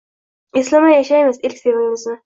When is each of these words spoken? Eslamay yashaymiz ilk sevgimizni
Eslamay 0.61 0.97
yashaymiz 1.01 1.41
ilk 1.51 1.63
sevgimizni 1.65 2.19